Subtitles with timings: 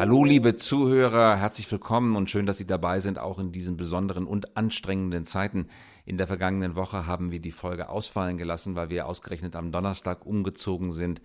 [0.00, 4.24] Hallo, liebe Zuhörer, herzlich willkommen und schön, dass Sie dabei sind, auch in diesen besonderen
[4.26, 5.68] und anstrengenden Zeiten.
[6.06, 10.24] In der vergangenen Woche haben wir die Folge ausfallen gelassen, weil wir ausgerechnet am Donnerstag
[10.24, 11.20] umgezogen sind,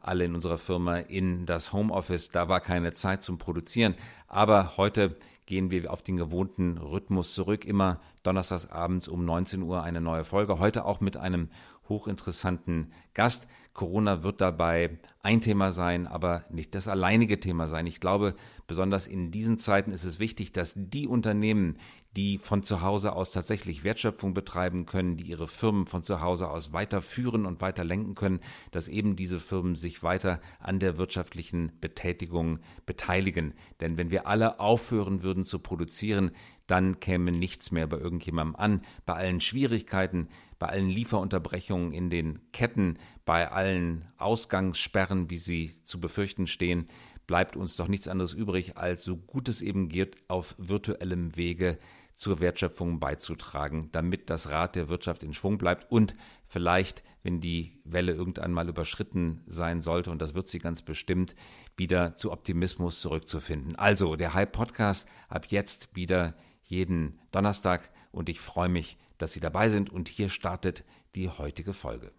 [0.00, 2.32] alle in unserer Firma in das Homeoffice.
[2.32, 3.94] Da war keine Zeit zum Produzieren.
[4.26, 5.14] Aber heute
[5.46, 7.64] gehen wir auf den gewohnten Rhythmus zurück.
[7.64, 10.58] Immer donnerstags abends um 19 Uhr eine neue Folge.
[10.58, 11.48] Heute auch mit einem
[11.88, 13.48] hochinteressanten Gast.
[13.72, 17.86] Corona wird dabei ein Thema sein, aber nicht das alleinige Thema sein.
[17.86, 18.34] Ich glaube,
[18.66, 21.76] besonders in diesen Zeiten ist es wichtig, dass die Unternehmen,
[22.16, 26.48] die von zu Hause aus tatsächlich Wertschöpfung betreiben können, die ihre Firmen von zu Hause
[26.48, 31.72] aus weiterführen und weiter lenken können, dass eben diese Firmen sich weiter an der wirtschaftlichen
[31.80, 33.52] Betätigung beteiligen.
[33.80, 36.30] Denn wenn wir alle aufhören würden zu produzieren,
[36.66, 38.80] dann käme nichts mehr bei irgendjemandem an.
[39.04, 46.00] Bei allen Schwierigkeiten, bei allen Lieferunterbrechungen in den Ketten, bei allen Ausgangssperren, wie sie zu
[46.00, 46.88] befürchten stehen,
[47.26, 51.78] bleibt uns doch nichts anderes übrig, als so gut es eben geht, auf virtuellem Wege
[52.16, 56.14] zur Wertschöpfung beizutragen, damit das Rad der Wirtschaft in Schwung bleibt und
[56.46, 61.36] vielleicht, wenn die Welle irgendwann mal überschritten sein sollte, und das wird sie ganz bestimmt,
[61.76, 63.76] wieder zu Optimismus zurückzufinden.
[63.76, 69.40] Also der Hype Podcast ab jetzt wieder jeden Donnerstag und ich freue mich, dass Sie
[69.40, 72.12] dabei sind und hier startet die heutige Folge.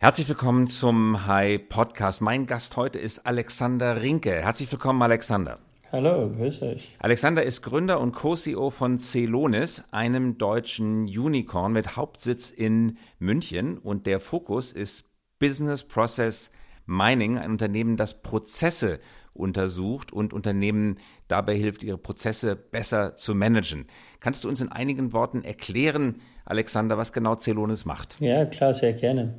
[0.00, 2.22] Herzlich willkommen zum High Podcast.
[2.22, 4.32] Mein Gast heute ist Alexander Rinke.
[4.32, 5.58] Herzlich willkommen, Alexander.
[5.92, 6.96] Hallo, grüß euch.
[6.98, 14.06] Alexander ist Gründer und Co-CEO von Celonis, einem deutschen Unicorn mit Hauptsitz in München und
[14.06, 16.50] der Fokus ist Business Process
[16.86, 18.98] Mining, ein Unternehmen, das Prozesse
[19.32, 23.86] untersucht und Unternehmen dabei hilft, ihre Prozesse besser zu managen.
[24.20, 28.16] Kannst du uns in einigen Worten erklären, Alexander, was genau Celonis macht?
[28.20, 29.34] Ja, klar, sehr gerne.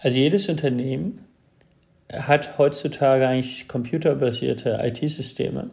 [0.00, 1.24] Also jedes Unternehmen
[2.12, 5.70] hat heutzutage eigentlich computerbasierte IT-Systeme,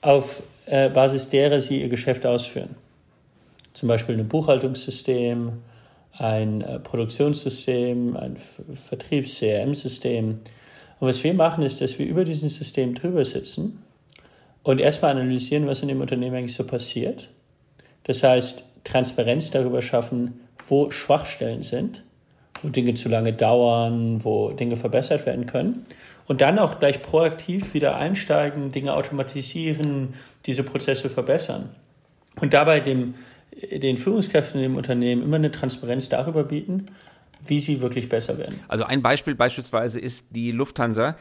[0.00, 2.76] auf äh, Basis derer sie ihr Geschäft ausführen.
[3.72, 5.52] Zum Beispiel ein Buchhaltungssystem,
[6.12, 8.36] ein äh, Produktionssystem, ein
[8.88, 10.40] Vertriebs-CRM-System
[11.00, 13.82] und was wir machen, ist, dass wir über diesem System drüber sitzen
[14.62, 17.28] und erstmal analysieren, was in dem Unternehmen eigentlich so passiert.
[18.04, 22.02] Das heißt, Transparenz darüber schaffen, wo Schwachstellen sind,
[22.62, 25.86] wo Dinge zu lange dauern, wo Dinge verbessert werden können.
[26.30, 30.14] Und dann auch gleich proaktiv wieder einsteigen, Dinge automatisieren,
[30.46, 31.70] diese Prozesse verbessern.
[32.36, 33.16] Und dabei dem,
[33.72, 36.86] den Führungskräften dem Unternehmen immer eine Transparenz darüber bieten,
[37.44, 38.60] wie sie wirklich besser werden.
[38.68, 41.16] Also ein Beispiel beispielsweise ist die Lufthansa.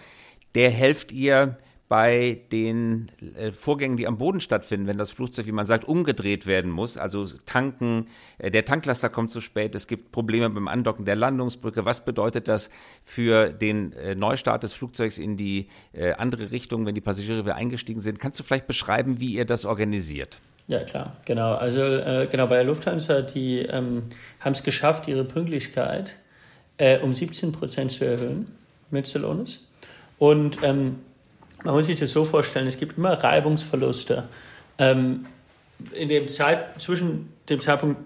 [0.54, 1.58] Der helft ihr
[1.90, 6.46] bei den äh, Vorgängen, die am Boden stattfinden, wenn das Flugzeug, wie man sagt, umgedreht
[6.46, 6.98] werden muss.
[6.98, 8.08] Also tanken,
[8.38, 11.86] äh, der Tanklaster kommt zu spät, es gibt Probleme beim Andocken der Landungsbrücke.
[11.86, 12.70] Was bedeutet das
[13.02, 15.68] für den äh, Neustart des Flugzeugs in die
[16.18, 18.20] andere Richtung, wenn die Passagiere wieder eingestiegen sind?
[18.20, 20.38] Kannst du vielleicht beschreiben, wie ihr das organisiert?
[20.68, 21.56] Ja, klar, genau.
[21.56, 21.80] Also
[22.30, 24.04] genau bei der Lufthansa, die ähm,
[24.40, 26.14] haben es geschafft, ihre Pünktlichkeit
[27.02, 28.52] um 17 Prozent zu erhöhen
[28.92, 29.68] mit Celonis.
[30.20, 30.98] Und ähm,
[31.64, 34.28] man muss sich das so vorstellen, es gibt immer Reibungsverluste
[34.78, 35.26] ähm,
[35.94, 38.00] in dem Zeit, zwischen dem Zeitpunkt,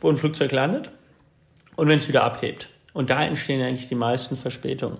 [0.00, 0.90] wo ein Flugzeug landet
[1.76, 2.68] und wenn es wieder abhebt.
[2.92, 4.98] Und da entstehen eigentlich die meisten Verspätungen.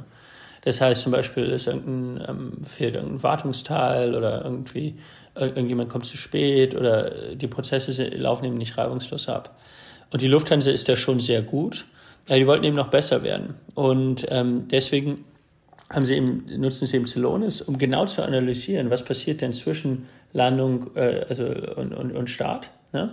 [0.63, 4.99] Das heißt zum Beispiel, ist irgendein, ähm, fehlt irgendein Wartungsteil oder irgendwie
[5.35, 9.57] irgendjemand kommt zu spät oder die Prozesse laufen eben nicht reibungslos ab.
[10.11, 11.87] Und die Lufthansa ist da schon sehr gut.
[12.27, 13.55] Aber die wollten eben noch besser werden.
[13.75, 15.25] Und ähm, deswegen
[15.91, 20.07] haben sie eben, nutzen sie eben Celonis, um genau zu analysieren, was passiert denn zwischen
[20.33, 21.45] Landung äh, also,
[21.77, 22.69] und, und, und Start.
[22.93, 23.13] Ne?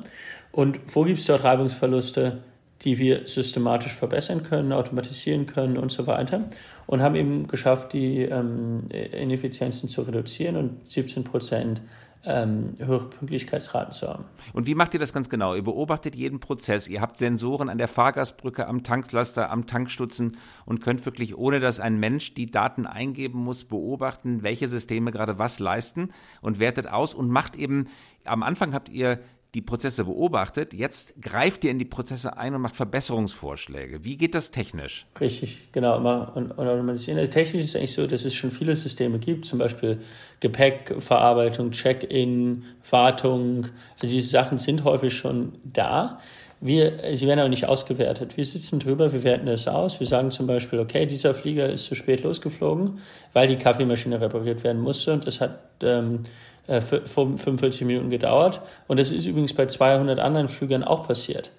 [0.51, 2.39] Und wo gibt es dort Reibungsverluste?
[2.81, 6.49] die wir systematisch verbessern können, automatisieren können und so weiter.
[6.85, 11.81] Und haben eben geschafft, die ähm, Ineffizienzen zu reduzieren und 17 Prozent
[12.25, 14.25] ähm, höhere Pünktlichkeitsraten zu haben.
[14.53, 15.53] Und wie macht ihr das ganz genau?
[15.53, 16.87] Ihr beobachtet jeden Prozess.
[16.87, 21.79] Ihr habt Sensoren an der Fahrgastbrücke, am Tanklaster, am Tankstutzen und könnt wirklich, ohne dass
[21.79, 26.09] ein Mensch die Daten eingeben muss, beobachten, welche Systeme gerade was leisten
[26.41, 27.87] und wertet aus und macht eben,
[28.23, 29.19] am Anfang habt ihr
[29.55, 30.73] die Prozesse beobachtet.
[30.73, 34.03] Jetzt greift ihr in die Prozesse ein und macht Verbesserungsvorschläge.
[34.03, 35.07] Wie geht das technisch?
[35.19, 35.97] Richtig, genau.
[35.97, 36.59] Und, und.
[36.59, 40.01] Also technisch ist es eigentlich so, dass es schon viele Systeme gibt, zum Beispiel
[40.41, 43.67] Gepäckverarbeitung, Check-in, Wartung.
[43.99, 46.19] Also diese Sachen sind häufig schon da.
[46.59, 48.37] Wir, sie werden aber nicht ausgewertet.
[48.37, 49.99] Wir sitzen drüber, wir werten es aus.
[49.99, 52.99] Wir sagen zum Beispiel, okay, dieser Flieger ist zu spät losgeflogen,
[53.33, 56.23] weil die Kaffeemaschine repariert werden musste und das hat ähm,
[56.67, 58.61] 45 äh, Minuten gedauert.
[58.87, 61.51] Und das ist übrigens bei 200 anderen Flügern auch passiert.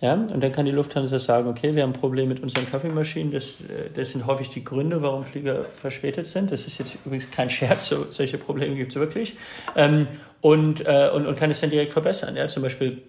[0.00, 3.32] Ja, und dann kann die Lufthansa sagen, okay, wir haben ein Problem mit unseren Kaffeemaschinen.
[3.32, 6.50] Das, äh, das sind häufig die Gründe, warum Flieger verspätet sind.
[6.50, 9.36] Das ist jetzt übrigens kein Scherz, so, solche Probleme gibt es wirklich.
[9.76, 10.08] Ähm,
[10.40, 12.34] und, äh, und, und kann es dann direkt verbessern.
[12.34, 13.02] Ja, zum Beispiel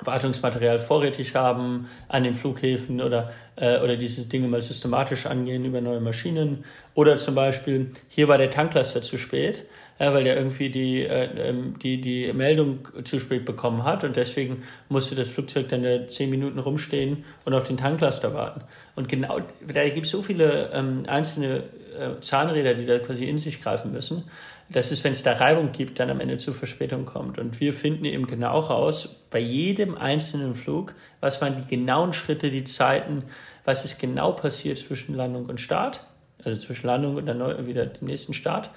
[0.00, 5.80] Wartungsmaterial vorrätig haben an den Flughäfen oder, äh, oder diese Dinge mal systematisch angehen über
[5.82, 6.64] neue Maschinen.
[6.94, 9.66] Oder zum Beispiel, hier war der Tanklaster zu spät,
[9.98, 14.16] äh, weil der irgendwie die, äh, ähm, die, die Meldung zu spät bekommen hat und
[14.16, 18.62] deswegen musste das Flugzeug dann da zehn Minuten rumstehen und auf den Tanklaster warten.
[18.96, 21.64] Und genau, da gibt es so viele ähm, einzelne
[21.98, 24.24] äh, Zahnräder, die da quasi in sich greifen müssen
[24.72, 27.38] dass es, wenn es da Reibung gibt, dann am Ende zu Verspätung kommt.
[27.38, 32.50] Und wir finden eben genau raus, bei jedem einzelnen Flug, was waren die genauen Schritte,
[32.50, 33.24] die Zeiten,
[33.64, 36.04] was ist genau passiert zwischen Landung und Start,
[36.44, 38.70] also zwischen Landung und dann wieder dem nächsten Start.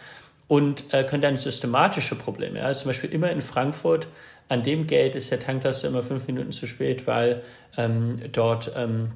[0.48, 4.08] Und äh, können dann systematische Probleme, ja, also zum Beispiel immer in Frankfurt,
[4.48, 7.42] an dem Gate ist der Tanklaster immer fünf Minuten zu spät, weil
[7.78, 9.14] ähm, dort ähm,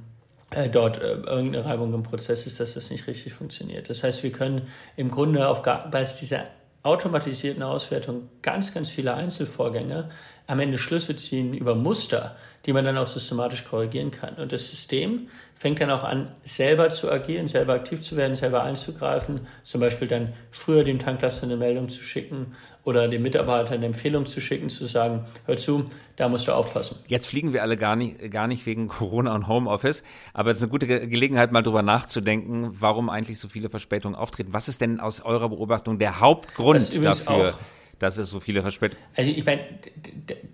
[0.50, 3.88] äh, dort äh, irgendeine Reibung im Prozess ist, dass das nicht richtig funktioniert.
[3.88, 4.66] Das heißt, wir können
[4.96, 6.46] im Grunde auf Basis dieser
[6.82, 10.10] automatisierten Auswertung ganz, ganz viele Einzelvorgänge
[10.46, 12.36] am Ende Schlüsse ziehen über Muster,
[12.66, 14.34] die man dann auch systematisch korrigieren kann.
[14.34, 18.62] Und das System fängt dann auch an, selber zu agieren, selber aktiv zu werden, selber
[18.62, 23.86] einzugreifen, zum Beispiel dann früher dem Tanklaster eine Meldung zu schicken oder dem Mitarbeiter eine
[23.86, 25.84] Empfehlung zu schicken, zu sagen, hör zu,
[26.16, 26.98] da musst du aufpassen.
[27.08, 30.02] Jetzt fliegen wir alle gar nicht, gar nicht wegen Corona und Homeoffice,
[30.32, 34.54] aber es ist eine gute Gelegenheit, mal drüber nachzudenken, warum eigentlich so viele Verspätungen auftreten.
[34.54, 37.58] Was ist denn aus eurer Beobachtung der Hauptgrund dafür?
[38.00, 39.04] Dass es so viele Verspätungen.
[39.14, 39.60] Also ich meine,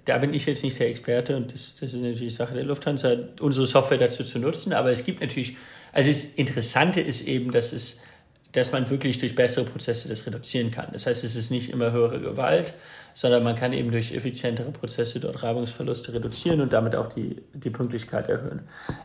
[0.04, 3.16] da bin ich jetzt nicht der Experte und das, das ist natürlich Sache der Lufthansa,
[3.40, 4.74] unsere Software dazu zu nutzen.
[4.74, 5.56] Aber es gibt natürlich,
[5.92, 8.00] also das Interessante ist eben, dass es
[8.52, 10.88] dass man wirklich durch bessere Prozesse das reduzieren kann.
[10.92, 12.72] Das heißt, es ist nicht immer höhere Gewalt,
[13.16, 17.70] sondern man kann eben durch effizientere Prozesse dort Reibungsverluste reduzieren und damit auch die, die
[17.70, 18.60] Pünktlichkeit erhöhen.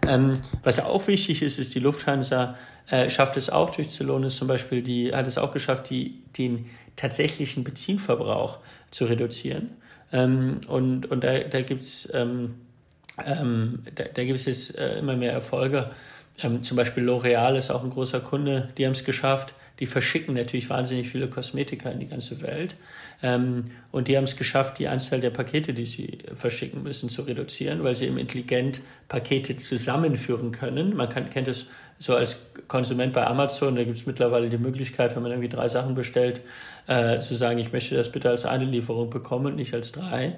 [0.06, 2.56] Ähm, was auch wichtig ist, ist, die Lufthansa
[2.90, 6.66] äh, schafft es auch durch Celonis zum Beispiel, die hat es auch geschafft, die, den
[6.98, 8.60] tatsächlichen Benzinverbrauch
[8.92, 9.70] zu reduzieren.
[10.12, 12.56] Ähm, und, und da, da gibt es ähm,
[13.26, 15.90] ähm, da, da gibt es jetzt äh, immer mehr Erfolge.
[16.42, 19.54] Ähm, zum Beispiel L'Oreal ist auch ein großer Kunde, die haben es geschafft.
[19.82, 22.76] Die verschicken natürlich wahnsinnig viele Kosmetika in die ganze Welt.
[23.24, 27.24] Ähm, und die haben es geschafft, die Anzahl der Pakete, die sie verschicken müssen, zu
[27.24, 30.96] reduzieren, weil sie eben intelligent Pakete zusammenführen können.
[30.96, 31.68] Man kann, kennt es
[31.98, 35.68] so als Konsument bei Amazon, da gibt es mittlerweile die Möglichkeit, wenn man irgendwie drei
[35.68, 36.42] Sachen bestellt,
[36.86, 40.38] äh, zu sagen, ich möchte das bitte als eine Lieferung bekommen und nicht als drei.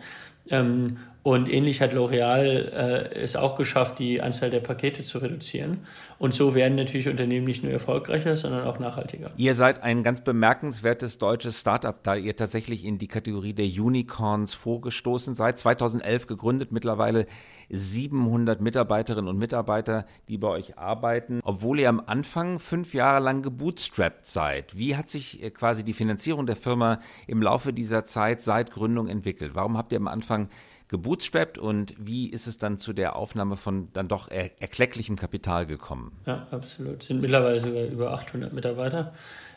[0.49, 5.85] Ähm, und ähnlich hat L'Oreal äh, es auch geschafft, die Anzahl der Pakete zu reduzieren.
[6.19, 9.31] Und so werden natürlich Unternehmen nicht nur erfolgreicher, sondern auch nachhaltiger.
[9.37, 14.53] Ihr seid ein ganz bemerkenswertes deutsches Startup, da ihr tatsächlich in die Kategorie der Unicorns
[14.53, 15.57] vorgestoßen seid.
[15.57, 17.25] 2011 gegründet, mittlerweile
[17.69, 23.41] 700 Mitarbeiterinnen und Mitarbeiter, die bei euch arbeiten, obwohl ihr am Anfang fünf Jahre lang
[23.43, 24.77] gebootstrapped seid.
[24.77, 29.07] Wie hat sich äh, quasi die Finanzierung der Firma im Laufe dieser Zeit seit Gründung
[29.07, 29.51] entwickelt?
[29.55, 30.49] Warum habt ihr am Anfang
[30.87, 35.65] gebootstrapped und wie ist es dann zu der Aufnahme von dann doch er erklecklichem Kapital
[35.65, 36.11] gekommen?
[36.25, 37.01] Ja, absolut.
[37.01, 39.13] Es sind mittlerweile sogar über 800 Mitarbeiter.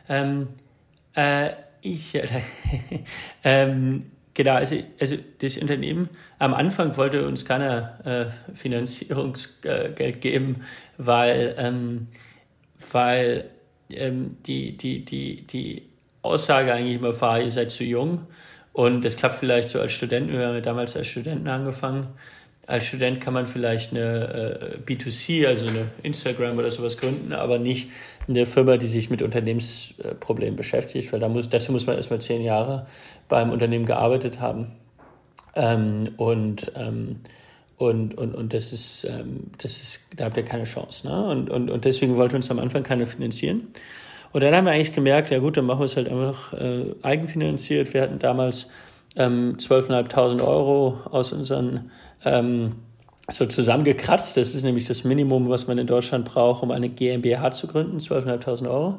[0.08, 0.48] Ähm,
[1.14, 1.50] äh,
[1.82, 2.26] ich, äh,
[3.44, 6.08] ähm, genau, also, also das Unternehmen
[6.38, 10.62] am Anfang wollte uns keiner äh, Finanzierungsgeld geben,
[10.96, 12.08] weil, ähm,
[12.92, 13.50] weil
[13.90, 15.88] ähm, die, die, die, die
[16.22, 18.26] Aussage eigentlich immer war, ihr seid zu jung
[18.76, 20.32] und das klappt vielleicht so als Studenten.
[20.32, 22.08] Wir haben damals als Studenten angefangen.
[22.66, 27.58] Als Student kann man vielleicht eine äh, B2C, also eine Instagram oder sowas gründen, aber
[27.58, 27.88] nicht
[28.28, 32.42] eine Firma, die sich mit Unternehmensproblemen beschäftigt, weil da muss, dazu muss man erstmal zehn
[32.42, 32.86] Jahre
[33.30, 34.72] beim Unternehmen gearbeitet haben.
[35.54, 37.20] Ähm, und, ähm,
[37.78, 41.08] und, und, und das ist, ähm, das ist, da habt ihr keine Chance.
[41.08, 41.28] Ne?
[41.28, 43.68] Und, und, und deswegen wollte uns am Anfang keiner finanzieren.
[44.36, 46.94] Und dann haben wir eigentlich gemerkt, ja gut, dann machen wir es halt einfach äh,
[47.00, 47.94] eigenfinanziert.
[47.94, 48.68] Wir hatten damals
[49.16, 51.90] ähm, 12.500 Euro aus unseren
[52.22, 52.72] ähm,
[53.30, 54.36] so zusammengekratzt.
[54.36, 57.96] Das ist nämlich das Minimum, was man in Deutschland braucht, um eine GmbH zu gründen,
[57.96, 58.98] 12.500 Euro.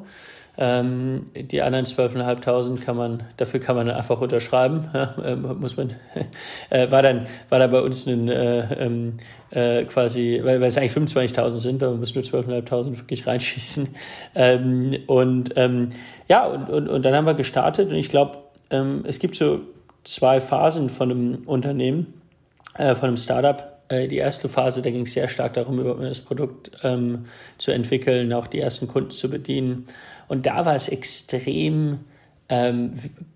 [0.60, 5.90] Ähm, die anderen 12.500 kann man, dafür kann man einfach unterschreiben, ja, äh, muss man,
[6.70, 9.18] äh, war dann, war da bei uns ein, äh, ähm,
[9.50, 13.88] äh, quasi, weil, weil es eigentlich 25.000 sind, aber man muss nur 12.500 wirklich reinschießen.
[14.34, 15.90] Ähm, und, ähm,
[16.28, 18.38] ja, und, und, und dann haben wir gestartet und ich glaube,
[18.70, 19.60] ähm, es gibt so
[20.04, 22.20] zwei Phasen von einem Unternehmen,
[22.74, 26.20] äh, von einem Startup die erste Phase, da ging es sehr stark darum, überhaupt das
[26.20, 27.24] Produkt ähm,
[27.56, 29.86] zu entwickeln, auch die ersten Kunden zu bedienen.
[30.28, 32.00] Und da war es extrem
[32.48, 32.90] ähm,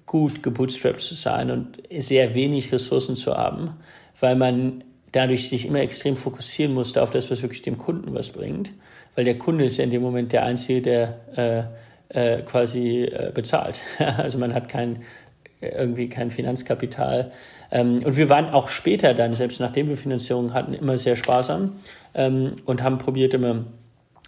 [0.06, 3.76] gut, gebootstrapped zu sein und sehr wenig Ressourcen zu haben,
[4.20, 8.30] weil man dadurch sich immer extrem fokussieren musste auf das, was wirklich dem Kunden was
[8.30, 8.72] bringt,
[9.14, 11.68] weil der Kunde ist ja in dem Moment der Einzige, der
[12.10, 13.80] äh, äh, quasi äh, bezahlt.
[13.98, 15.02] also man hat kein
[15.62, 17.32] irgendwie kein Finanzkapital.
[17.70, 21.76] Ähm, und wir waren auch später dann, selbst nachdem wir Finanzierung hatten, immer sehr sparsam
[22.14, 23.64] ähm, und haben probiert immer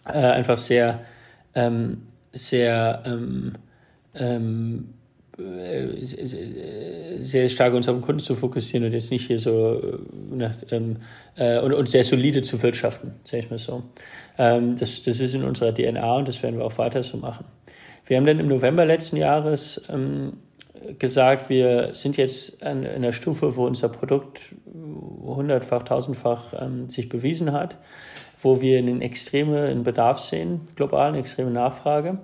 [0.06, 1.00] äh, einfach sehr,
[1.54, 3.54] ähm, sehr ähm,
[4.14, 4.94] ähm,
[5.36, 5.96] äh,
[7.18, 9.98] sehr stark uns auf den Kunden zu fokussieren und jetzt nicht hier so
[11.36, 13.82] äh, und, und sehr solide zu wirtschaften, sage ich mal so.
[14.36, 17.44] Das, das ist in unserer DNA und das werden wir auch weiter so machen.
[18.06, 19.80] Wir haben dann im November letzten Jahres
[20.98, 24.54] gesagt, wir sind jetzt an einer Stufe, wo unser Produkt
[25.24, 27.76] hundertfach, tausendfach ähm, sich bewiesen hat,
[28.40, 32.18] wo wir einen extremen Bedarf sehen, global eine extreme Nachfrage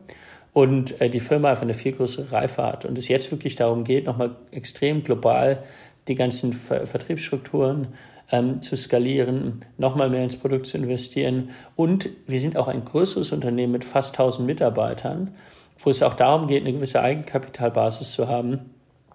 [0.52, 3.84] und äh, die Firma einfach eine viel größere Reife hat und es jetzt wirklich darum
[3.84, 5.62] geht, nochmal extrem global
[6.08, 7.88] die ganzen Ver Vertriebsstrukturen
[8.32, 13.32] ähm, zu skalieren, nochmal mehr ins Produkt zu investieren und wir sind auch ein größeres
[13.32, 15.34] Unternehmen mit fast 1000 Mitarbeitern,
[15.82, 18.74] wo es auch darum geht, eine gewisse Eigenkapitalbasis zu haben,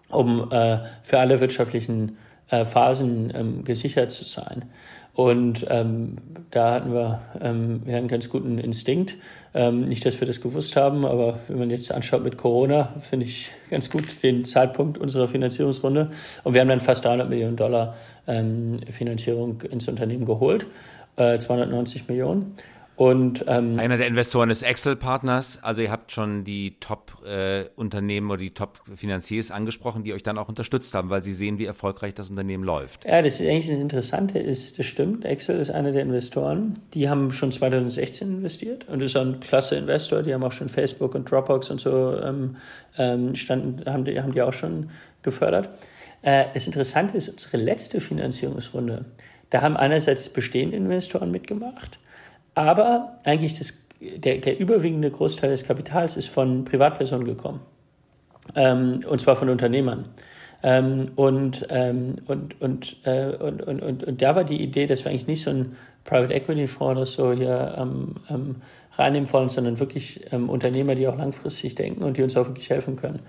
[0.09, 2.17] um äh, für alle wirtschaftlichen
[2.49, 4.65] äh, Phasen ähm, gesichert zu sein.
[5.15, 6.17] Und ähm,
[6.51, 9.15] da hatten wir, ähm, wir hatten einen ganz guten Instinkt.
[9.53, 13.25] Ähm, nicht, dass wir das gewusst haben, aber wenn man jetzt anschaut mit Corona, finde
[13.25, 16.11] ich ganz gut den Zeitpunkt unserer Finanzierungsrunde.
[16.43, 17.95] Und wir haben dann fast 300 Millionen Dollar
[18.27, 20.67] ähm, Finanzierung ins Unternehmen geholt,
[21.15, 22.55] äh, 290 Millionen.
[22.95, 25.59] Und ähm, einer der Investoren ist Excel-Partners.
[25.61, 30.47] Also ihr habt schon die Top-Unternehmen äh, oder die Top-Finanziers angesprochen, die euch dann auch
[30.47, 33.03] unterstützt haben, weil sie sehen, wie erfolgreich das Unternehmen läuft.
[33.03, 35.25] Ja, das ist eigentlich das Interessante ist, das stimmt.
[35.25, 36.79] Excel ist einer der Investoren.
[36.93, 40.23] Die haben schon 2016 investiert und ist ein klasse Investor.
[40.23, 42.55] Die haben auch schon Facebook und Dropbox und so ähm,
[42.97, 44.89] ähm standen, haben die, haben die auch schon
[45.21, 45.69] gefördert.
[46.21, 49.03] Äh, das Interessante ist, unsere letzte Finanzierungsrunde,
[49.49, 51.99] da haben einerseits bestehende Investoren mitgemacht
[52.55, 57.61] aber eigentlich das, der, der überwiegende Großteil des Kapitals ist von Privatpersonen gekommen.
[58.55, 60.05] Ähm, und zwar von Unternehmern.
[60.63, 65.05] Ähm, und, ähm, und, und, äh, und, und, und, und da war die Idee, dass
[65.05, 68.55] wir eigentlich nicht so ein Private Equity Fonds oder so hier ähm, ähm,
[68.97, 72.69] reinnehmen wollen, sondern wirklich ähm, Unternehmer, die auch langfristig denken und die uns auch wirklich
[72.69, 73.19] helfen können.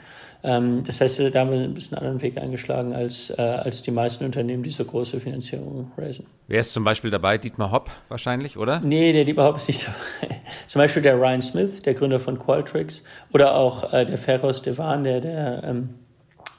[0.43, 3.90] Ähm, das heißt, da haben wir ein bisschen anderen Weg eingeschlagen als, äh, als die
[3.90, 6.26] meisten Unternehmen, die so große Finanzierung raisen.
[6.49, 7.38] Wer ist zum Beispiel dabei?
[7.38, 8.81] Dietmar Hopp wahrscheinlich, oder?
[8.81, 9.87] Nee, der Dietmar Hopp ist nicht
[10.21, 10.40] dabei.
[10.66, 13.02] zum Beispiel der Ryan Smith, der Gründer von Qualtrics,
[13.33, 15.95] oder auch äh, der Ferros Devan, der, der ähm,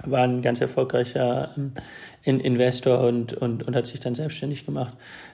[0.05, 1.73] war ein ganz erfolgreicher ähm,
[2.39, 4.93] Investor und, und, und hat sich dann selbstständig gemacht.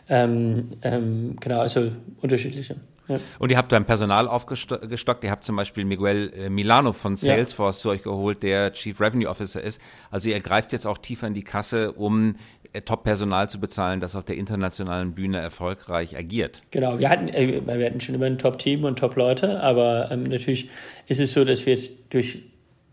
[0.09, 1.91] Ähm, ähm, genau, also
[2.21, 2.75] unterschiedliche.
[3.07, 3.19] Ja.
[3.39, 5.23] Und ihr habt da ein Personal aufgestockt.
[5.23, 7.81] Ihr habt zum Beispiel Miguel äh, Milano von Salesforce ja.
[7.81, 9.81] zu euch geholt, der Chief Revenue Officer ist.
[10.09, 12.35] Also ihr greift jetzt auch tiefer in die Kasse, um
[12.71, 16.61] äh, Top-Personal zu bezahlen, das auf der internationalen Bühne erfolgreich agiert.
[16.71, 20.69] Genau, wir hatten, äh, wir hatten schon immer ein Top-Team und Top-Leute, aber ähm, natürlich
[21.07, 22.43] ist es so, dass wir jetzt durch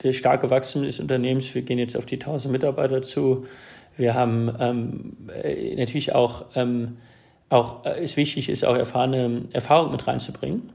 [0.02, 3.46] das starke Wachstum des Unternehmens, wir gehen jetzt auf die 1000 Mitarbeiter zu,
[3.96, 5.16] wir haben ähm,
[5.76, 6.96] natürlich auch ähm,
[7.50, 10.72] auch äh, es wichtig ist, auch erfahrene Erfahrung mit reinzubringen,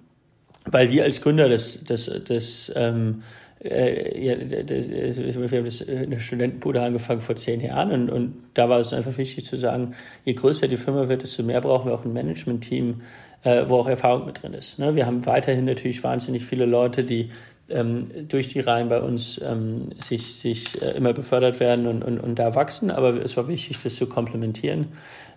[0.65, 3.23] weil wir als Gründer das, das, das ähm,
[3.65, 8.35] äh, ja, das, wir haben das in der Studentenbude angefangen vor zehn Jahren und, und
[8.53, 11.89] da war es einfach wichtig zu sagen, je größer die Firma wird, desto mehr brauchen
[11.89, 13.01] wir auch ein Management-Team,
[13.43, 14.79] äh, wo auch Erfahrung mit drin ist.
[14.79, 14.95] Ne?
[14.95, 17.29] Wir haben weiterhin natürlich wahnsinnig viele Leute, die
[17.69, 22.19] ähm, durch die Reihen bei uns ähm, sich, sich äh, immer befördert werden und, und,
[22.19, 22.91] und da wachsen.
[22.91, 24.89] Aber es war wichtig, das zu komplementieren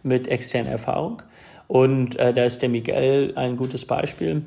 [0.03, 1.23] mit externer Erfahrung.
[1.67, 4.43] Und äh, da ist der Miguel ein gutes Beispiel.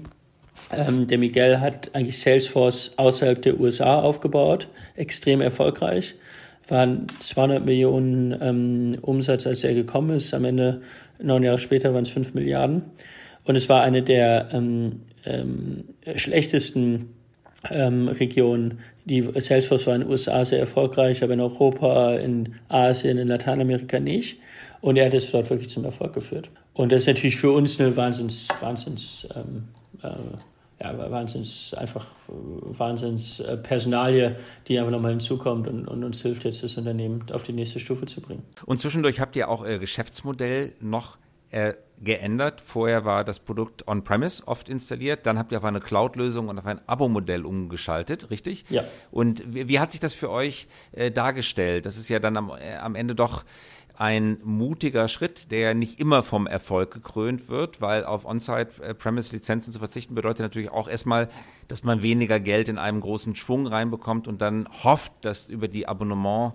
[0.74, 6.16] Ähm, der Miguel hat eigentlich Salesforce außerhalb der USA aufgebaut, extrem erfolgreich.
[6.68, 10.34] Waren 200 Millionen ähm, Umsatz, als er gekommen ist.
[10.34, 10.82] Am Ende,
[11.22, 12.84] neun Jahre später, waren es 5 Milliarden.
[13.44, 15.84] Und es war eine der ähm, ähm,
[16.16, 17.10] schlechtesten
[17.70, 18.80] ähm, Regionen.
[19.06, 24.00] Die Salesforce war in den USA sehr erfolgreich, aber in Europa, in Asien, in Lateinamerika
[24.00, 24.40] nicht.
[24.80, 26.50] Und er hat es dort wirklich zum Erfolg geführt.
[26.74, 29.64] Und das ist natürlich für uns eine Wahnsinns, Wahnsinns, ähm,
[30.04, 30.08] äh,
[30.82, 34.36] ja, Wahnsinns, einfach Wahnsinns äh, Personalie,
[34.68, 38.06] die einfach nochmal hinzukommt und, und, uns hilft jetzt, das Unternehmen auf die nächste Stufe
[38.06, 38.44] zu bringen.
[38.66, 41.18] Und zwischendurch habt ihr auch euer Geschäftsmodell noch
[41.52, 42.62] äh, geändert.
[42.62, 46.66] Vorher war das Produkt on-premise oft installiert, dann habt ihr auf eine Cloud-Lösung und auf
[46.66, 48.66] ein Abo-Modell umgeschaltet, richtig?
[48.70, 48.84] Ja.
[49.12, 51.86] Und wie, wie, hat sich das für euch äh, dargestellt?
[51.86, 53.44] Das ist ja dann am, äh, am Ende doch
[54.02, 60.16] ein mutiger Schritt, der nicht immer vom Erfolg gekrönt wird, weil auf On-Site-Premise-Lizenzen zu verzichten
[60.16, 61.30] bedeutet natürlich auch erstmal,
[61.68, 65.88] dass man weniger Geld in einem großen Schwung reinbekommt und dann hofft, dass über die
[65.88, 66.54] Abonnement-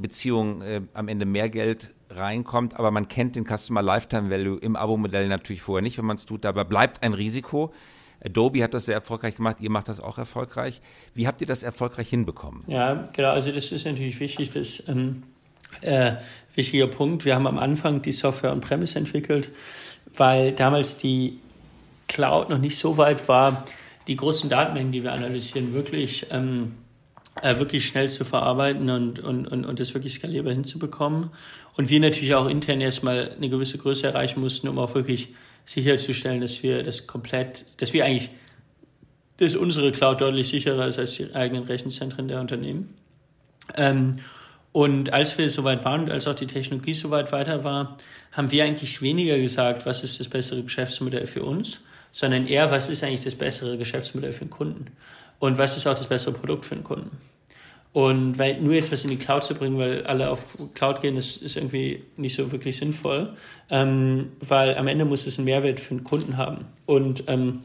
[0.00, 4.76] Beziehung äh, am Ende mehr Geld reinkommt, aber man kennt den Customer Lifetime Value im
[4.76, 7.72] Abo-Modell natürlich vorher nicht, wenn man es tut, aber bleibt ein Risiko.
[8.24, 10.80] Adobe hat das sehr erfolgreich gemacht, ihr macht das auch erfolgreich.
[11.12, 12.64] Wie habt ihr das erfolgreich hinbekommen?
[12.66, 15.24] Ja, genau, also das ist natürlich wichtig, das ähm,
[15.80, 16.12] äh,
[16.54, 17.24] wichtiger Punkt.
[17.24, 19.50] Wir haben am Anfang die Software on-premise entwickelt,
[20.16, 21.38] weil damals die
[22.08, 23.64] Cloud noch nicht so weit war,
[24.06, 26.72] die großen Datenmengen, die wir analysieren, wirklich ähm,
[27.42, 31.30] äh, wirklich schnell zu verarbeiten und, und, und, und das wirklich skalierbar hinzubekommen.
[31.76, 35.28] Und wir natürlich auch intern erstmal eine gewisse Größe erreichen mussten, um auch wirklich
[35.64, 38.30] sicherzustellen, dass wir das komplett, dass wir eigentlich,
[39.36, 42.94] dass unsere Cloud deutlich sicherer ist als die eigenen Rechenzentren der Unternehmen.
[43.76, 44.16] Ähm,
[44.78, 47.96] und als wir soweit waren und als auch die Technologie soweit weiter war,
[48.30, 51.80] haben wir eigentlich weniger gesagt, was ist das bessere Geschäftsmodell für uns,
[52.12, 54.86] sondern eher, was ist eigentlich das bessere Geschäftsmodell für den Kunden
[55.40, 57.10] und was ist auch das bessere Produkt für den Kunden.
[57.92, 61.16] Und weil nur jetzt was in die Cloud zu bringen, weil alle auf Cloud gehen,
[61.16, 63.34] das ist irgendwie nicht so wirklich sinnvoll,
[63.70, 66.66] ähm, weil am Ende muss es einen Mehrwert für den Kunden haben.
[66.86, 67.62] Und ähm,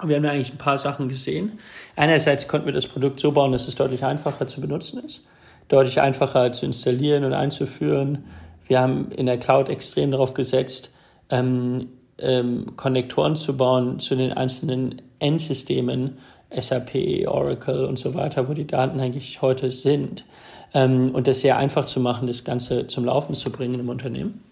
[0.00, 1.58] wir haben ja eigentlich ein paar Sachen gesehen.
[1.96, 5.24] Einerseits konnten wir das Produkt so bauen, dass es deutlich einfacher zu benutzen ist,
[5.72, 8.24] deutlich einfacher zu installieren und einzuführen.
[8.66, 10.90] Wir haben in der Cloud extrem darauf gesetzt,
[11.30, 11.88] ähm,
[12.18, 16.18] ähm, Konnektoren zu bauen zu den einzelnen Endsystemen,
[16.54, 20.26] SAP, Oracle und so weiter, wo die Daten eigentlich heute sind.
[20.74, 24.42] Ähm, und das sehr einfach zu machen, das Ganze zum Laufen zu bringen im Unternehmen.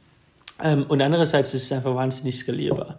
[0.62, 2.96] Ähm, und andererseits ist es einfach wahnsinnig skalierbar.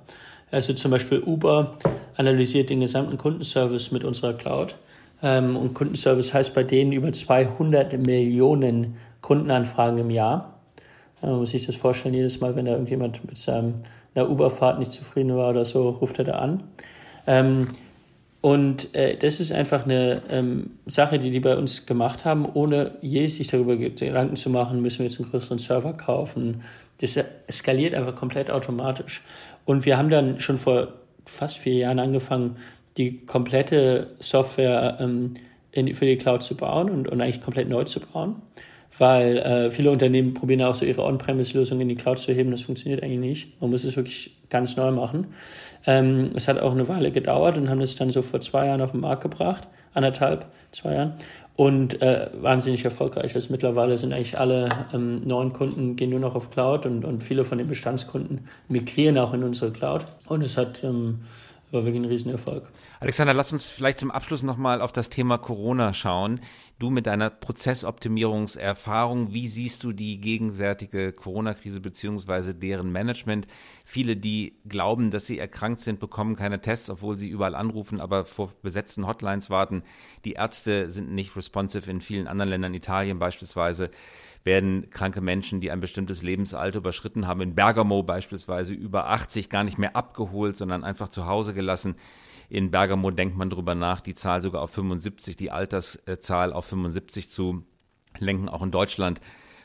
[0.52, 1.78] Also zum Beispiel Uber
[2.18, 4.76] analysiert den gesamten Kundenservice mit unserer Cloud.
[5.24, 10.60] Ähm, und Kundenservice heißt bei denen über 200 Millionen Kundenanfragen im Jahr.
[11.22, 13.76] Man muss sich das vorstellen, jedes Mal, wenn da irgendjemand mit seinem,
[14.16, 16.64] einer Uberfahrt nicht zufrieden war oder so, ruft er da an.
[17.28, 17.68] Ähm,
[18.42, 22.94] und äh, das ist einfach eine ähm, Sache, die die bei uns gemacht haben, ohne
[23.02, 26.64] je sich darüber Gedanken zu machen, müssen wir jetzt einen größeren Server kaufen.
[27.00, 27.20] Das
[27.52, 29.22] skaliert einfach komplett automatisch.
[29.66, 30.88] Und wir haben dann schon vor
[31.24, 32.56] fast vier Jahren angefangen,
[32.98, 35.36] die komplette Software ähm,
[35.72, 38.42] in, für die Cloud zu bauen und, und eigentlich komplett neu zu bauen.
[38.98, 42.52] Weil äh, viele Unternehmen probieren auch so ihre On-Premise-Lösungen in die Cloud zu heben.
[42.52, 43.62] Das funktioniert eigentlich nicht.
[43.62, 45.28] Man muss es wirklich ganz neu machen.
[45.88, 48.82] Ähm, es hat auch eine Weile gedauert und haben es dann so vor zwei Jahren
[48.82, 51.14] auf den Markt gebracht, anderthalb, zwei Jahren
[51.56, 53.36] und äh, wahnsinnig erfolgreich.
[53.36, 57.24] Also mittlerweile sind eigentlich alle ähm, neuen Kunden gehen nur noch auf Cloud und, und
[57.24, 61.22] viele von den Bestandskunden migrieren auch in unsere Cloud und es hat ähm,
[61.72, 62.70] war wirklich ein Riesenerfolg.
[63.00, 66.42] Alexander, lass uns vielleicht zum Abschluss nochmal auf das Thema Corona schauen.
[66.80, 73.48] Du mit deiner Prozessoptimierungserfahrung, wie siehst du die gegenwärtige Corona-Krise beziehungsweise deren Management?
[73.86, 78.26] Viele, die glauben, dass sie erkrankt sind, bekommen keine Tests, obwohl sie überall anrufen, aber
[78.26, 79.84] vor besetzten Hotlines warten.
[80.26, 83.92] Die Ärzte sind nicht responsive in vielen anderen Ländern, Italien beispielsweise
[84.44, 89.64] werden kranke Menschen, die ein bestimmtes Lebensalter überschritten haben, in Bergamo beispielsweise über 80 gar
[89.64, 91.96] nicht mehr abgeholt, sondern einfach zu Hause gelassen.
[92.50, 97.30] In Bergamo denkt man darüber nach, die Zahl sogar auf 75, die Alterszahl auf 75
[97.30, 97.64] zu
[98.18, 99.22] lenken, auch in Deutschland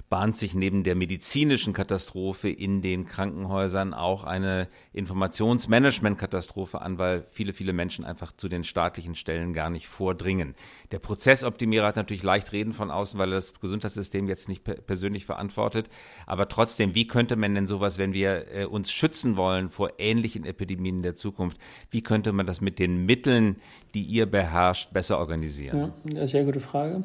[0.09, 7.53] bahnt sich neben der medizinischen Katastrophe in den Krankenhäusern auch eine Informationsmanagement-Katastrophe an, weil viele,
[7.53, 10.55] viele Menschen einfach zu den staatlichen Stellen gar nicht vordringen.
[10.92, 15.27] Der Prozessoptimierer hat natürlich leicht reden von außen, weil er das Gesundheitssystem jetzt nicht persönlich
[15.27, 15.88] verantwortet.
[16.25, 20.45] Aber trotzdem, wie könnte man denn sowas, wenn wir äh, uns schützen wollen vor ähnlichen
[20.45, 21.59] Epidemien der Zukunft,
[21.90, 23.57] wie könnte man das mit den Mitteln,
[23.95, 25.92] die ihr beherrscht, besser organisieren?
[26.05, 27.03] Ja, sehr gute Frage.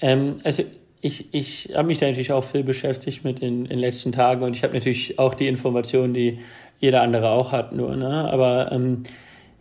[0.00, 0.62] Ähm, also
[1.00, 4.56] ich, ich habe mich da natürlich auch viel beschäftigt mit in, den letzten Tagen und
[4.56, 6.40] ich habe natürlich auch die Informationen, die
[6.80, 7.96] jeder andere auch hat, nur.
[7.96, 8.30] Ne?
[8.30, 9.04] Aber ähm,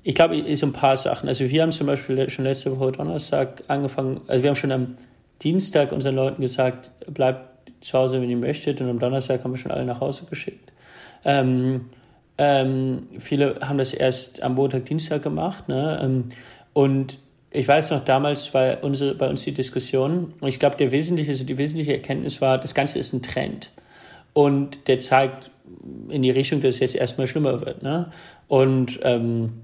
[0.03, 1.27] ich glaube, so ein paar Sachen.
[1.27, 4.97] Also wir haben zum Beispiel schon letzte Woche Donnerstag angefangen, also wir haben schon am
[5.41, 8.81] Dienstag unseren Leuten gesagt, bleibt zu Hause, wenn ihr möchtet.
[8.81, 10.71] Und am Donnerstag haben wir schon alle nach Hause geschickt.
[11.25, 11.89] Ähm,
[12.37, 15.67] ähm, viele haben das erst am Montag, Dienstag gemacht.
[15.67, 15.99] Ne?
[16.01, 16.29] Ähm,
[16.73, 17.19] und
[17.51, 21.31] ich weiß noch, damals war unsere, bei uns die Diskussion, und ich glaube, der wesentliche,
[21.31, 23.71] also die wesentliche Erkenntnis war, das Ganze ist ein Trend.
[24.33, 25.49] Und der zeigt
[26.09, 27.81] in die Richtung, dass es jetzt erstmal schlimmer wird.
[27.83, 28.11] Ne?
[28.47, 29.61] Und, ähm,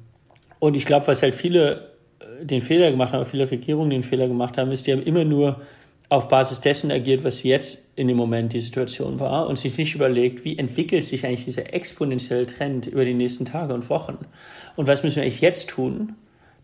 [0.60, 4.28] und ich glaube, was halt viele äh, den Fehler gemacht haben, viele Regierungen den Fehler
[4.28, 5.62] gemacht haben, ist, die haben immer nur
[6.10, 9.96] auf Basis dessen agiert, was jetzt in dem Moment die Situation war und sich nicht
[9.96, 14.20] überlegt, wie entwickelt sich eigentlich dieser exponentielle Trend über die nächsten Tage und Wochen
[14.76, 16.14] und was müssen wir eigentlich jetzt tun,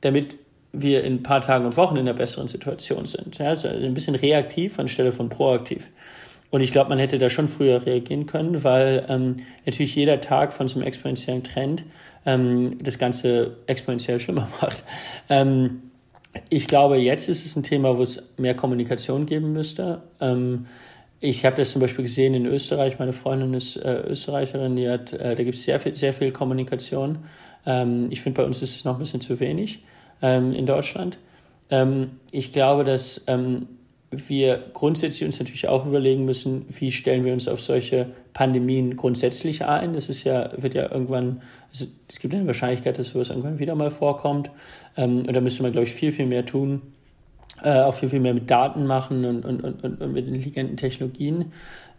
[0.01, 0.37] damit
[0.71, 3.37] wir in ein paar Tagen und Wochen in einer besseren Situation sind.
[3.37, 5.89] Ja, also ein bisschen reaktiv anstelle von proaktiv.
[6.51, 10.51] Und ich glaube, man hätte da schon früher reagieren können, weil ähm, natürlich jeder Tag
[10.51, 11.83] von so einem exponentiellen Trend
[12.25, 14.83] ähm, das Ganze exponentiell schlimmer macht.
[15.29, 15.83] Ähm,
[16.49, 20.01] ich glaube, jetzt ist es ein Thema, wo es mehr Kommunikation geben müsste.
[20.19, 20.67] Ähm,
[21.19, 22.97] ich habe das zum Beispiel gesehen in Österreich.
[22.97, 26.31] Meine Freundin ist äh, Österreicherin, die hat, äh, da gibt es sehr viel, sehr viel
[26.31, 27.19] Kommunikation.
[27.65, 29.83] Ähm, ich finde, bei uns ist es noch ein bisschen zu wenig
[30.21, 31.17] ähm, in Deutschland.
[31.69, 33.67] Ähm, ich glaube, dass ähm,
[34.11, 39.65] wir grundsätzlich uns natürlich auch überlegen müssen, wie stellen wir uns auf solche Pandemien grundsätzlich
[39.65, 39.93] ein.
[39.93, 43.75] Das ist ja, wird ja irgendwann, also es gibt eine Wahrscheinlichkeit, dass sowas irgendwann wieder
[43.75, 44.49] mal vorkommt.
[44.97, 46.81] Ähm, und da müsste man, glaube ich, viel, viel mehr tun,
[47.63, 51.51] äh, auch viel, viel mehr mit Daten machen und, und, und, und mit intelligenten Technologien.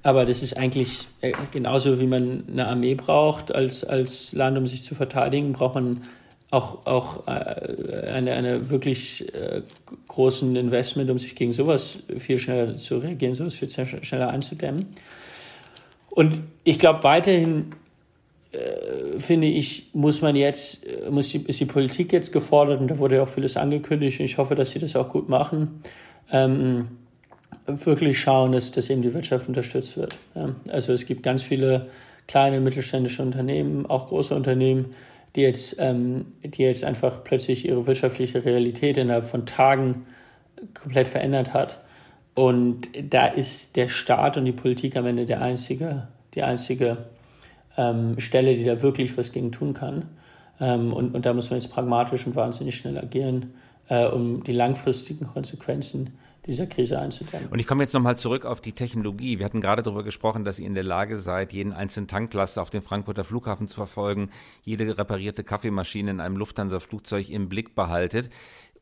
[0.03, 4.67] Aber das ist eigentlich äh, genauso, wie man eine Armee braucht als, als Land, um
[4.67, 6.01] sich zu verteidigen, braucht man
[6.51, 9.63] auch, auch äh, eine, eine wirklich äh,
[10.09, 14.87] großen Investment, um sich gegen sowas viel schneller zu reagieren, sowas viel schneller einzudämmen.
[16.11, 17.67] Und ich glaube weiterhin
[18.53, 22.89] äh, finde ich, muss man jetzt, äh, muss die, ist die Politik jetzt gefordert, und
[22.89, 25.83] da wurde ja auch vieles angekündigt, und ich hoffe, dass sie das auch gut machen,
[26.33, 26.89] ähm,
[27.67, 30.17] wirklich schauen, dass, dass eben die Wirtschaft unterstützt wird.
[30.35, 30.55] Ja.
[30.69, 31.87] Also es gibt ganz viele
[32.27, 34.95] kleine mittelständische Unternehmen, auch große Unternehmen,
[35.37, 40.07] die jetzt, ähm, die jetzt einfach plötzlich ihre wirtschaftliche Realität innerhalb von Tagen
[40.75, 41.81] komplett verändert hat.
[42.35, 46.99] Und da ist der Staat und die Politik am Ende der einzige, die einzige
[47.77, 50.09] ähm, Stelle, die da wirklich was gegen tun kann.
[50.61, 53.55] Ähm, und, und da muss man jetzt pragmatisch und wahnsinnig schnell agieren,
[53.89, 56.19] äh, um die langfristigen Konsequenzen
[56.51, 57.49] dieser Krise einzudämmen.
[57.49, 59.39] Und ich komme jetzt nochmal zurück auf die Technologie.
[59.39, 62.71] Wir hatten gerade darüber gesprochen, dass ihr in der Lage seid, jeden einzelnen Tanklaster auf
[62.71, 64.31] dem Frankfurter Flughafen zu verfolgen,
[64.63, 68.31] jede reparierte Kaffeemaschine in einem Lufthansa-Flugzeug im Blick behaltet.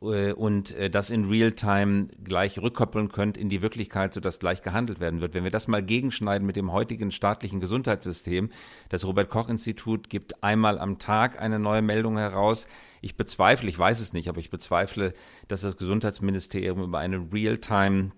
[0.01, 5.01] Äh, und äh, das in Realtime gleich rückkoppeln könnt in die Wirklichkeit, sodass gleich gehandelt
[5.01, 5.35] werden wird.
[5.35, 8.51] Wenn wir das mal gegenschneiden mit dem heutigen staatlichen Gesundheitssystem,
[8.89, 12.67] das Robert Koch Institut gibt einmal am Tag eine neue Meldung heraus.
[13.01, 15.15] Ich bezweifle, ich weiß es nicht, aber ich bezweifle,
[15.49, 18.11] dass das Gesundheitsministerium über eine Realtime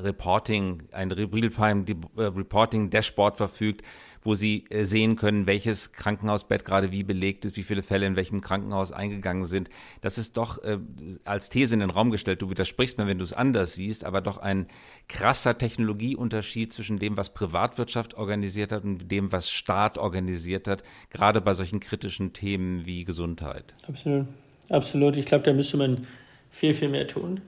[0.00, 1.84] Reporting, ein Real-Time
[2.16, 3.82] äh, Reporting Dashboard verfügt,
[4.28, 8.14] wo Sie äh, sehen können, welches Krankenhausbett gerade wie belegt ist, wie viele Fälle in
[8.14, 9.70] welchem Krankenhaus eingegangen sind.
[10.02, 10.76] Das ist doch äh,
[11.24, 12.42] als These in den Raum gestellt.
[12.42, 14.66] Du widersprichst mir, wenn du es anders siehst, aber doch ein
[15.08, 21.40] krasser Technologieunterschied zwischen dem, was Privatwirtschaft organisiert hat und dem, was Staat organisiert hat, gerade
[21.40, 23.74] bei solchen kritischen Themen wie Gesundheit.
[23.88, 24.26] Absolut.
[24.68, 25.16] Absolut.
[25.16, 26.06] Ich glaube, da müsste man
[26.50, 27.40] viel, viel mehr tun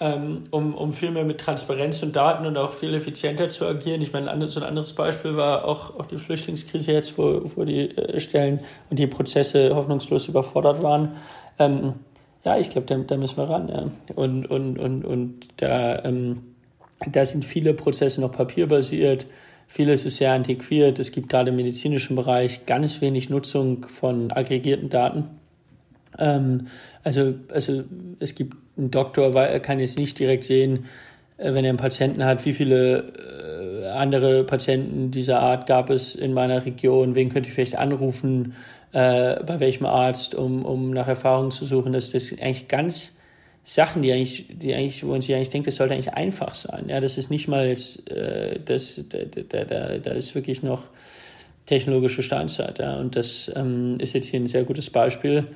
[0.00, 4.00] um, um viel mehr mit Transparenz und Daten und auch viel effizienter zu agieren.
[4.00, 7.96] Ich meine, so ein anderes Beispiel war auch, auch die Flüchtlingskrise jetzt, wo, wo die
[7.96, 11.16] äh, Stellen und die Prozesse hoffnungslos überfordert waren.
[11.58, 11.94] Ähm,
[12.44, 13.68] ja, ich glaube, da, da müssen wir ran.
[13.68, 13.90] Ja.
[14.14, 16.54] Und, und, und, und da, ähm,
[17.10, 19.26] da sind viele Prozesse noch papierbasiert.
[19.66, 20.98] Vieles ist sehr antiquiert.
[20.98, 25.24] Es gibt gerade im medizinischen Bereich ganz wenig Nutzung von aggregierten Daten.
[26.18, 26.66] Ähm,
[27.04, 27.84] also, also
[28.18, 30.86] es gibt einen Doktor, weil er kann jetzt nicht direkt sehen,
[31.36, 33.12] äh, wenn er einen Patienten hat, wie viele
[33.82, 38.54] äh, andere Patienten dieser Art gab es in meiner Region, wen könnte ich vielleicht anrufen,
[38.92, 41.92] äh, bei welchem Arzt, um, um nach Erfahrungen zu suchen.
[41.92, 43.14] Das, das sind eigentlich ganz
[43.64, 46.86] Sachen, die eigentlich, die eigentlich, wo man sich eigentlich denkt, das sollte eigentlich einfach sein.
[46.88, 50.88] Ja, das ist nicht mal jetzt, äh, das, da, da, da, da ist wirklich noch
[51.66, 52.78] technologische Steinzeit.
[52.78, 55.48] Ja, und das ähm, ist jetzt hier ein sehr gutes Beispiel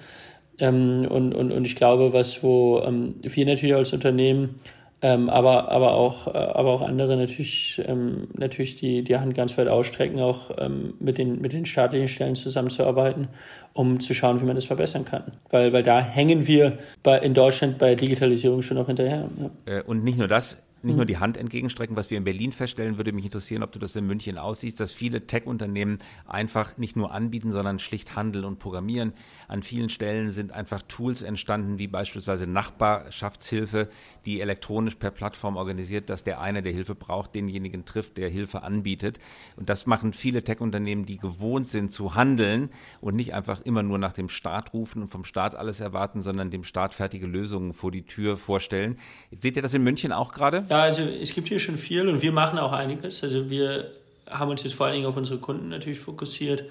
[0.62, 4.60] ähm, und, und, und ich glaube, was wo ähm, wir natürlich als Unternehmen,
[5.04, 9.58] ähm, aber, aber, auch, äh, aber auch andere natürlich, ähm, natürlich die, die Hand ganz
[9.58, 13.26] weit ausstrecken, auch ähm, mit, den, mit den staatlichen Stellen zusammenzuarbeiten,
[13.72, 15.32] um zu schauen, wie man das verbessern kann.
[15.50, 19.28] Weil, weil da hängen wir bei, in Deutschland bei Digitalisierung schon noch hinterher.
[19.66, 19.78] Ja.
[19.78, 21.08] Äh, und nicht nur das, nicht nur mhm.
[21.08, 21.96] die Hand entgegenstrecken.
[21.96, 24.92] Was wir in Berlin feststellen, würde mich interessieren, ob du das in München aussiehst, dass
[24.92, 29.12] viele Tech-Unternehmen einfach nicht nur anbieten, sondern schlicht handeln und programmieren.
[29.48, 33.88] An vielen Stellen sind einfach Tools entstanden, wie beispielsweise Nachbarschaftshilfe,
[34.24, 38.62] die elektronisch per Plattform organisiert, dass der eine, der Hilfe braucht, denjenigen trifft, der Hilfe
[38.62, 39.18] anbietet.
[39.56, 43.98] Und das machen viele Tech-Unternehmen, die gewohnt sind zu handeln und nicht einfach immer nur
[43.98, 47.90] nach dem Staat rufen und vom Staat alles erwarten, sondern dem Staat fertige Lösungen vor
[47.90, 48.98] die Tür vorstellen.
[49.30, 50.66] Seht ihr das in München auch gerade?
[50.72, 53.22] Ja, also es gibt hier schon viel und wir machen auch einiges.
[53.22, 53.90] Also wir
[54.26, 56.64] haben uns jetzt vor allen Dingen auf unsere Kunden natürlich fokussiert.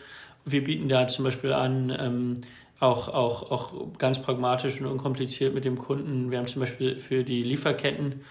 [0.44, 2.42] Wir bieten da zum Beispiel an, ähm,
[2.80, 6.32] auch, auch, auch ganz pragmatisch und unkompliziert mit dem Kunden.
[6.32, 8.22] Wir haben zum Beispiel für die Lieferketten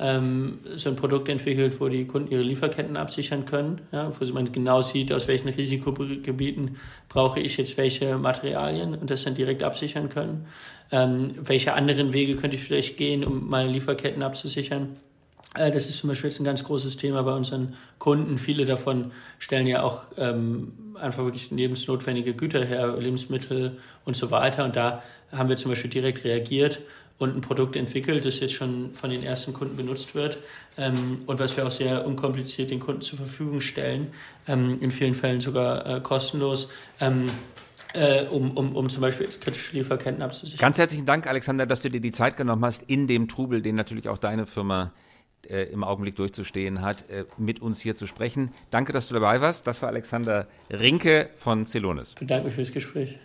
[0.00, 4.50] ähm, so ein Produkt entwickelt, wo die Kunden ihre Lieferketten absichern können, ja, wo man
[4.50, 10.08] genau sieht, aus welchen Risikogebieten brauche ich jetzt welche Materialien und das dann direkt absichern
[10.08, 10.48] können.
[10.90, 14.96] Ähm, welche anderen Wege könnte ich vielleicht gehen, um meine Lieferketten abzusichern?
[15.54, 18.38] Äh, das ist zum Beispiel jetzt ein ganz großes Thema bei unseren Kunden.
[18.38, 24.64] Viele davon stellen ja auch ähm, einfach wirklich lebensnotwendige Güter her, Lebensmittel und so weiter.
[24.64, 26.80] Und da haben wir zum Beispiel direkt reagiert
[27.18, 30.38] und ein Produkt entwickelt, das jetzt schon von den ersten Kunden benutzt wird
[30.78, 34.08] ähm, und was wir auch sehr unkompliziert den Kunden zur Verfügung stellen,
[34.48, 36.68] ähm, in vielen Fällen sogar äh, kostenlos.
[36.98, 37.28] Ähm,
[37.92, 40.60] äh, um, um, um zum Beispiel kritische Lieferketten abzusichern.
[40.60, 43.74] Ganz herzlichen Dank, Alexander, dass du dir die Zeit genommen hast, in dem Trubel, den
[43.74, 44.92] natürlich auch deine Firma
[45.48, 48.52] äh, im Augenblick durchzustehen hat, äh, mit uns hier zu sprechen.
[48.70, 49.66] Danke, dass du dabei warst.
[49.66, 52.10] Das war Alexander Rinke von Celonis.
[52.10, 53.18] Ich bedanke mich fürs Gespräch.